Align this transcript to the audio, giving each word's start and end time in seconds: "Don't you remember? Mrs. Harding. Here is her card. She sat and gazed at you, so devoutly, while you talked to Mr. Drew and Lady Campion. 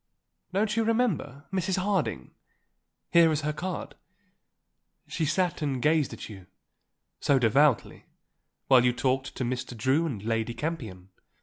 "Don't 0.51 0.75
you 0.75 0.83
remember? 0.83 1.45
Mrs. 1.53 1.77
Harding. 1.77 2.31
Here 3.11 3.31
is 3.31 3.41
her 3.41 3.53
card. 3.53 3.93
She 5.07 5.25
sat 5.27 5.61
and 5.61 5.79
gazed 5.79 6.11
at 6.11 6.27
you, 6.27 6.47
so 7.19 7.37
devoutly, 7.37 8.05
while 8.65 8.83
you 8.83 8.93
talked 8.93 9.35
to 9.35 9.43
Mr. 9.43 9.77
Drew 9.77 10.07
and 10.07 10.23
Lady 10.23 10.55
Campion. 10.55 11.09